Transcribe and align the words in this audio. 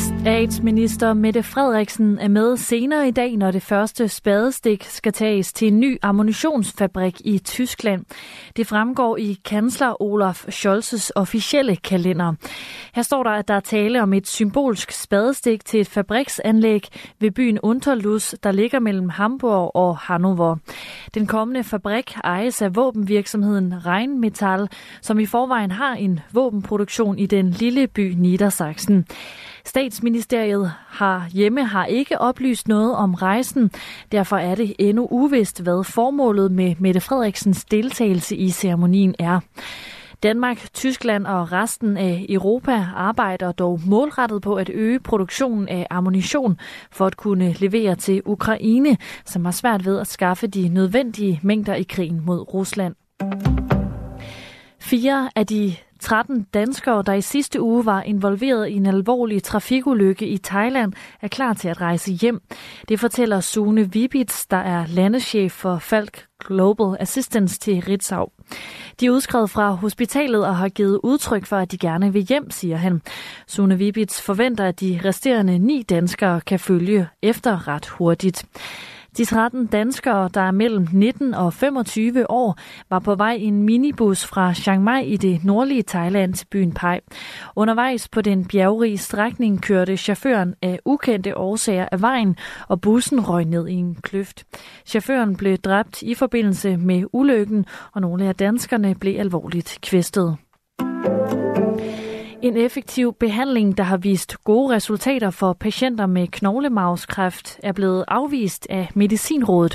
Statsminister 0.00 1.14
Mette 1.14 1.42
Frederiksen 1.42 2.18
er 2.18 2.28
med 2.28 2.56
senere 2.56 3.08
i 3.08 3.10
dag, 3.10 3.36
når 3.36 3.50
det 3.50 3.62
første 3.62 4.08
spadestik 4.08 4.84
skal 4.84 5.12
tages 5.12 5.52
til 5.52 5.68
en 5.68 5.80
ny 5.80 5.98
ammunitionsfabrik 6.02 7.20
i 7.24 7.38
Tyskland. 7.38 8.04
Det 8.56 8.66
fremgår 8.66 9.16
i 9.16 9.38
kansler 9.44 10.02
Olaf 10.02 10.44
Scholz's 10.48 11.10
officielle 11.14 11.76
kalender. 11.76 12.34
Her 12.94 13.02
står 13.02 13.22
der, 13.22 13.30
at 13.30 13.48
der 13.48 13.54
er 13.54 13.60
tale 13.60 14.02
om 14.02 14.12
et 14.12 14.28
symbolsk 14.28 14.90
spadestik 14.92 15.64
til 15.64 15.80
et 15.80 15.88
fabriksanlæg 15.88 16.88
ved 17.18 17.30
byen 17.30 17.58
Unterlus, 17.62 18.34
der 18.42 18.52
ligger 18.52 18.78
mellem 18.78 19.08
Hamburg 19.08 19.76
og 19.76 19.96
Hannover. 19.96 20.56
Den 21.14 21.26
kommende 21.26 21.64
fabrik 21.64 22.16
ejes 22.24 22.62
af 22.62 22.76
våbenvirksomheden 22.76 23.86
Rheinmetall, 23.86 24.68
som 25.00 25.18
i 25.18 25.26
forvejen 25.26 25.70
har 25.70 25.94
en 25.94 26.20
våbenproduktion 26.32 27.18
i 27.18 27.26
den 27.26 27.50
lille 27.50 27.86
by 27.86 28.14
Niedersachsen. 28.16 29.06
Statsministeriet 29.64 30.72
har 30.88 31.28
hjemme 31.32 31.64
har 31.64 31.84
ikke 31.84 32.20
oplyst 32.20 32.68
noget 32.68 32.94
om 32.94 33.14
rejsen. 33.14 33.70
Derfor 34.12 34.36
er 34.36 34.54
det 34.54 34.74
endnu 34.78 35.08
uvist, 35.10 35.62
hvad 35.62 35.84
formålet 35.84 36.52
med 36.52 36.74
Mette 36.78 37.00
Frederiksens 37.00 37.64
deltagelse 37.64 38.36
i 38.36 38.50
ceremonien 38.50 39.14
er. 39.18 39.40
Danmark, 40.22 40.72
Tyskland 40.74 41.26
og 41.26 41.52
resten 41.52 41.96
af 41.96 42.26
Europa 42.28 42.86
arbejder 42.96 43.52
dog 43.52 43.80
målrettet 43.86 44.42
på 44.42 44.54
at 44.54 44.70
øge 44.74 45.00
produktionen 45.00 45.68
af 45.68 45.86
ammunition 45.90 46.58
for 46.90 47.06
at 47.06 47.16
kunne 47.16 47.52
levere 47.52 47.94
til 47.94 48.22
Ukraine, 48.24 48.96
som 49.24 49.44
har 49.44 49.52
svært 49.52 49.86
ved 49.86 50.00
at 50.00 50.06
skaffe 50.06 50.46
de 50.46 50.68
nødvendige 50.68 51.40
mængder 51.42 51.74
i 51.74 51.82
krigen 51.82 52.22
mod 52.26 52.54
Rusland. 52.54 52.94
Fire 54.80 55.30
af 55.36 55.46
de 55.46 55.76
13 56.00 56.46
danskere, 56.54 57.02
der 57.06 57.12
i 57.12 57.20
sidste 57.20 57.60
uge 57.60 57.86
var 57.86 58.02
involveret 58.02 58.68
i 58.68 58.72
en 58.72 58.86
alvorlig 58.86 59.42
trafikulykke 59.42 60.26
i 60.26 60.38
Thailand, 60.38 60.92
er 61.20 61.28
klar 61.28 61.52
til 61.52 61.68
at 61.68 61.80
rejse 61.80 62.12
hjem. 62.12 62.40
Det 62.88 63.00
fortæller 63.00 63.40
Sune 63.40 63.92
Vibits, 63.92 64.46
der 64.46 64.56
er 64.56 64.86
landeschef 64.86 65.52
for 65.52 65.78
Falk 65.78 66.26
Global 66.46 66.96
Assistance 67.00 67.58
til 67.58 67.82
Ritzau. 67.82 68.28
De 69.00 69.06
er 69.06 69.10
udskrevet 69.10 69.50
fra 69.50 69.70
hospitalet 69.70 70.46
og 70.46 70.56
har 70.56 70.68
givet 70.68 71.00
udtryk 71.02 71.46
for, 71.46 71.56
at 71.56 71.72
de 71.72 71.78
gerne 71.78 72.12
vil 72.12 72.22
hjem, 72.22 72.50
siger 72.50 72.76
han. 72.76 73.02
Sune 73.46 73.78
Vibits 73.78 74.22
forventer, 74.22 74.64
at 74.64 74.80
de 74.80 75.00
resterende 75.04 75.58
ni 75.58 75.82
danskere 75.82 76.40
kan 76.40 76.60
følge 76.60 77.08
efter 77.22 77.68
ret 77.68 77.86
hurtigt. 77.86 78.44
De 79.16 79.24
13 79.24 79.66
danskere, 79.66 80.30
der 80.34 80.40
er 80.40 80.50
mellem 80.50 80.86
19 80.92 81.34
og 81.34 81.52
25 81.52 82.30
år, 82.30 82.58
var 82.90 82.98
på 82.98 83.14
vej 83.14 83.32
i 83.32 83.44
en 83.44 83.62
minibus 83.62 84.24
fra 84.24 84.54
Chiang 84.54 84.84
Mai 84.84 85.04
i 85.04 85.16
det 85.16 85.44
nordlige 85.44 85.82
Thailand 85.82 86.34
til 86.34 86.46
byen 86.46 86.72
Pai. 86.72 87.00
Undervejs 87.56 88.08
på 88.08 88.20
den 88.20 88.44
bjergrige 88.44 88.98
strækning 88.98 89.62
kørte 89.62 89.96
chaufføren 89.96 90.54
af 90.62 90.80
ukendte 90.84 91.36
årsager 91.36 91.88
af 91.92 92.00
vejen, 92.00 92.36
og 92.68 92.80
bussen 92.80 93.28
røg 93.28 93.44
ned 93.44 93.68
i 93.68 93.72
en 93.72 93.94
kløft. 93.94 94.44
Chaufføren 94.86 95.36
blev 95.36 95.56
dræbt 95.56 96.02
i 96.02 96.14
forbindelse 96.14 96.76
med 96.76 97.04
ulykken, 97.12 97.66
og 97.92 98.00
nogle 98.00 98.28
af 98.28 98.36
danskerne 98.36 98.94
blev 98.94 99.18
alvorligt 99.18 99.78
kvæstet. 99.82 100.36
En 102.50 102.56
effektiv 102.56 103.14
behandling, 103.20 103.76
der 103.78 103.82
har 103.82 103.96
vist 103.96 104.44
gode 104.44 104.74
resultater 104.74 105.30
for 105.30 105.52
patienter 105.52 106.06
med 106.06 106.26
knoglemavskræft, 106.28 107.60
er 107.62 107.72
blevet 107.72 108.04
afvist 108.08 108.66
af 108.70 108.88
Medicinrådet. 108.94 109.72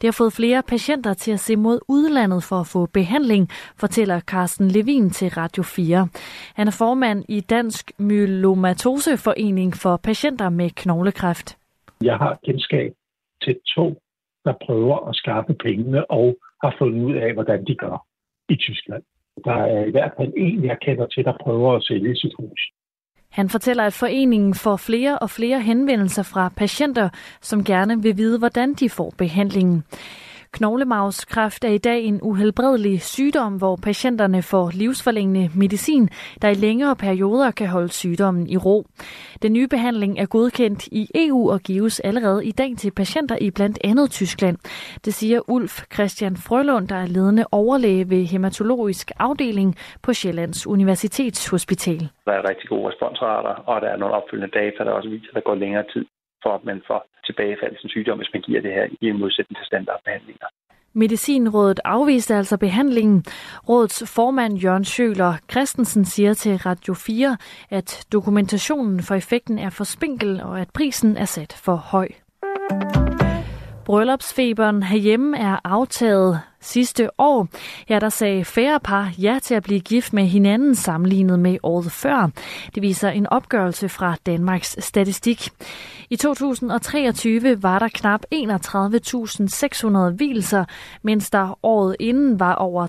Det 0.00 0.04
har 0.04 0.12
fået 0.12 0.32
flere 0.32 0.62
patienter 0.62 1.14
til 1.14 1.32
at 1.32 1.40
se 1.40 1.56
mod 1.56 1.80
udlandet 1.88 2.42
for 2.44 2.56
at 2.56 2.66
få 2.66 2.86
behandling, 2.86 3.48
fortæller 3.76 4.20
Carsten 4.20 4.68
Levin 4.68 5.10
til 5.10 5.28
Radio 5.28 5.62
4. 5.62 6.08
Han 6.54 6.66
er 6.66 6.76
formand 6.78 7.24
i 7.28 7.40
Dansk 7.40 7.92
Myelomatoseforening 7.98 9.74
for 9.74 9.96
patienter 9.96 10.48
med 10.48 10.70
knoglekræft. 10.70 11.58
Jeg 12.02 12.16
har 12.16 12.38
kendskab 12.44 12.92
til 13.42 13.56
to, 13.74 14.02
der 14.44 14.54
prøver 14.66 15.08
at 15.08 15.16
skaffe 15.16 15.54
pengene 15.54 16.10
og 16.10 16.36
har 16.64 16.74
fundet 16.78 17.04
ud 17.04 17.14
af, 17.14 17.32
hvordan 17.34 17.64
de 17.64 17.74
gør 17.74 18.06
i 18.48 18.56
Tyskland. 18.56 19.02
Der 19.44 19.58
er 19.74 19.84
i 19.84 19.90
hvert 19.90 20.12
fald 20.16 20.32
en, 20.36 20.64
jeg 20.64 20.76
kender 20.86 21.06
til, 21.06 21.24
der 21.24 21.32
prøver 21.44 21.76
at 21.76 21.84
sælge 21.84 22.16
sit 22.16 22.32
hus. 22.38 22.60
Han 23.30 23.48
fortæller, 23.48 23.84
at 23.84 23.92
foreningen 23.92 24.54
får 24.54 24.76
flere 24.76 25.18
og 25.18 25.30
flere 25.30 25.60
henvendelser 25.60 26.22
fra 26.22 26.52
patienter, 26.56 27.08
som 27.40 27.64
gerne 27.64 28.02
vil 28.02 28.16
vide, 28.16 28.38
hvordan 28.38 28.74
de 28.74 28.88
får 28.88 29.12
behandlingen. 29.18 29.84
Knoglemavskræft 30.52 31.64
er 31.64 31.68
i 31.68 31.78
dag 31.78 32.00
en 32.04 32.20
uhelbredelig 32.22 33.02
sygdom, 33.02 33.56
hvor 33.56 33.76
patienterne 33.76 34.42
får 34.42 34.70
livsforlængende 34.74 35.50
medicin, 35.56 36.08
der 36.42 36.48
i 36.48 36.54
længere 36.54 36.96
perioder 36.96 37.50
kan 37.50 37.68
holde 37.68 37.88
sygdommen 37.88 38.46
i 38.48 38.56
ro. 38.56 38.84
Den 39.42 39.52
nye 39.52 39.68
behandling 39.68 40.18
er 40.18 40.26
godkendt 40.26 40.86
i 40.86 41.08
EU 41.14 41.50
og 41.50 41.60
gives 41.60 42.00
allerede 42.00 42.46
i 42.46 42.50
dag 42.52 42.76
til 42.76 42.90
patienter 42.90 43.36
i 43.40 43.50
blandt 43.50 43.78
andet 43.84 44.10
Tyskland. 44.10 44.56
Det 45.04 45.14
siger 45.14 45.50
Ulf 45.50 45.74
Christian 45.94 46.36
Frølund, 46.36 46.88
der 46.88 46.96
er 46.96 47.06
ledende 47.06 47.44
overlæge 47.52 48.10
ved 48.10 48.24
hematologisk 48.24 49.10
afdeling 49.18 49.76
på 50.02 50.12
Sjællands 50.12 50.66
Universitetshospital. 50.66 52.08
Der 52.24 52.32
er 52.32 52.48
rigtig 52.48 52.68
gode 52.68 52.88
responsrater, 52.88 53.54
og 53.70 53.80
der 53.80 53.88
er 53.88 53.96
nogle 53.96 54.14
opfølgende 54.14 54.58
data, 54.58 54.84
der 54.84 54.90
også 54.90 55.08
viser, 55.08 55.28
at 55.28 55.34
der 55.34 55.40
går 55.40 55.54
længere 55.54 55.84
tid 55.92 56.04
for, 56.42 56.52
at 56.58 56.64
man 56.64 56.82
får 56.86 57.00
tilbagefald 57.26 57.74
til 57.80 57.90
sygdom, 57.90 58.18
hvis 58.18 58.34
man 58.34 58.42
giver 58.42 58.60
det 58.60 58.72
her 58.72 58.86
i 59.00 59.12
modsætning 59.12 59.56
til 59.58 59.66
standardbehandlinger. 59.66 60.46
Medicinrådet 60.92 61.80
afviste 61.84 62.34
altså 62.34 62.56
behandlingen. 62.56 63.24
Rådets 63.68 64.14
formand 64.14 64.58
Jørgen 64.58 64.84
Schøler 64.84 65.34
Christensen 65.50 66.04
siger 66.04 66.34
til 66.34 66.56
Radio 66.56 66.94
4, 66.94 67.36
at 67.70 68.06
dokumentationen 68.12 69.02
for 69.02 69.14
effekten 69.14 69.58
er 69.58 69.70
for 69.70 69.84
spinkel 69.84 70.40
og 70.42 70.60
at 70.60 70.70
prisen 70.74 71.16
er 71.16 71.24
sat 71.24 71.52
for 71.64 71.74
høj. 71.74 72.08
Bryllupsfeberen 73.90 74.82
herhjemme 74.82 75.38
er 75.38 75.56
aftaget 75.64 76.40
sidste 76.60 77.10
år. 77.18 77.48
Ja, 77.88 77.98
der 77.98 78.08
sagde 78.08 78.44
færre 78.44 78.80
par 78.80 79.12
ja 79.18 79.38
til 79.42 79.54
at 79.54 79.62
blive 79.62 79.80
gift 79.80 80.12
med 80.12 80.24
hinanden 80.24 80.74
sammenlignet 80.74 81.38
med 81.38 81.58
året 81.62 81.92
før. 81.92 82.30
Det 82.74 82.82
viser 82.82 83.08
en 83.08 83.26
opgørelse 83.26 83.88
fra 83.88 84.16
Danmarks 84.26 84.76
Statistik. 84.78 85.48
I 86.10 86.16
2023 86.16 87.62
var 87.62 87.78
der 87.78 87.88
knap 87.88 88.24
31.600 88.34 90.16
hvilser, 90.16 90.64
mens 91.02 91.30
der 91.30 91.58
året 91.62 91.96
inden 92.00 92.40
var 92.40 92.54
over 92.54 92.86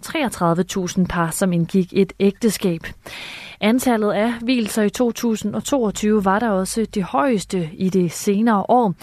33.000 0.97 1.05
par, 1.05 1.31
som 1.31 1.53
indgik 1.53 1.93
et 1.95 2.13
ægteskab. 2.19 2.81
Antallet 3.63 4.11
af 4.11 4.33
hvilser 4.41 4.83
i 4.83 4.89
2022 4.89 6.25
var 6.25 6.39
der 6.39 6.49
også 6.49 6.85
det 6.93 7.03
højeste 7.03 7.69
i 7.73 7.89
det 7.89 8.11
senere 8.11 8.65
år. 8.69 8.93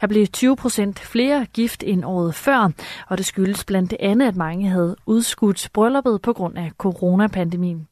Her 0.00 0.08
blev 0.08 0.26
20 0.26 0.56
procent 0.56 0.98
flere 0.98 1.46
gift 1.52 1.84
end 1.86 2.04
året 2.04 2.34
før, 2.34 2.70
og 3.08 3.18
det 3.18 3.26
skyldes 3.26 3.64
blandt 3.64 3.94
andet, 4.00 4.26
at 4.28 4.36
mange 4.36 4.68
havde 4.68 4.96
udskudt 5.06 5.68
brylluppet 5.72 6.22
på 6.22 6.32
grund 6.32 6.58
af 6.58 6.70
coronapandemien. 6.78 7.88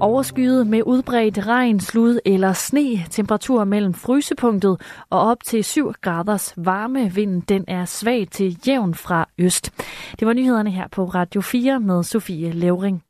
Overskyet 0.00 0.66
med 0.66 0.82
udbredt 0.86 1.46
regn, 1.46 1.80
slud 1.80 2.18
eller 2.24 2.52
sne. 2.52 3.04
Temperatur 3.10 3.64
mellem 3.64 3.94
frysepunktet 3.94 4.80
og 5.10 5.20
op 5.20 5.44
til 5.44 5.64
7 5.64 5.92
graders 6.00 6.54
varme. 6.56 7.12
Vinden 7.14 7.40
den 7.40 7.64
er 7.68 7.84
svag 7.84 8.28
til 8.30 8.58
jævn 8.66 8.94
fra 8.94 9.28
øst. 9.38 9.72
Det 10.20 10.26
var 10.26 10.32
nyhederne 10.32 10.70
her 10.70 10.88
på 10.88 11.04
Radio 11.04 11.40
4 11.40 11.80
med 11.80 12.02
Sofie 12.02 12.50
Levering. 12.52 13.03